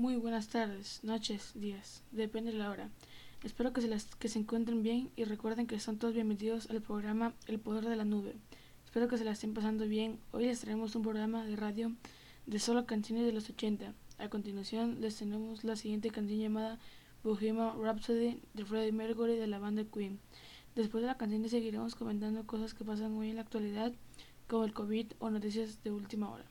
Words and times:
muy 0.00 0.16
buenas 0.16 0.48
tardes, 0.48 1.00
noches, 1.02 1.52
días, 1.54 2.02
depende 2.10 2.52
de 2.52 2.56
la 2.56 2.70
hora. 2.70 2.88
Espero 3.44 3.74
que 3.74 3.82
se, 3.82 3.86
las, 3.86 4.06
que 4.16 4.30
se 4.30 4.38
encuentren 4.38 4.82
bien 4.82 5.10
y 5.14 5.24
recuerden 5.24 5.66
que 5.66 5.78
son 5.78 5.98
todos 5.98 6.14
bienvenidos 6.14 6.70
al 6.70 6.80
programa 6.80 7.34
El 7.46 7.60
Poder 7.60 7.84
de 7.84 7.96
la 7.96 8.06
Nube. 8.06 8.34
Espero 8.86 9.08
que 9.08 9.18
se 9.18 9.26
la 9.26 9.32
estén 9.32 9.52
pasando 9.52 9.84
bien. 9.86 10.18
Hoy 10.32 10.46
les 10.46 10.60
traemos 10.60 10.96
un 10.96 11.02
programa 11.02 11.44
de 11.44 11.54
radio 11.54 11.92
de 12.46 12.58
solo 12.58 12.86
canciones 12.86 13.26
de 13.26 13.32
los 13.32 13.50
80. 13.50 13.92
A 14.16 14.28
continuación 14.30 15.02
les 15.02 15.18
tenemos 15.18 15.64
la 15.64 15.76
siguiente 15.76 16.08
canción 16.08 16.40
llamada 16.40 16.78
Bohemian 17.22 17.78
Rhapsody 17.78 18.40
de 18.54 18.64
Freddie 18.64 18.92
Mercury 18.92 19.36
de 19.36 19.48
la 19.48 19.58
banda 19.58 19.84
Queen. 19.84 20.18
Después 20.76 21.02
de 21.02 21.08
la 21.08 21.18
canción 21.18 21.46
seguiremos 21.46 21.94
comentando 21.94 22.46
cosas 22.46 22.72
que 22.72 22.86
pasan 22.86 23.18
hoy 23.18 23.28
en 23.28 23.36
la 23.36 23.42
actualidad 23.42 23.92
como 24.48 24.64
el 24.64 24.72
COVID 24.72 25.12
o 25.18 25.28
noticias 25.28 25.84
de 25.84 25.90
última 25.90 26.30
hora. 26.30 26.46